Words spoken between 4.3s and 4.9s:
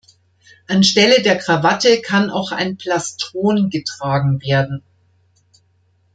werden.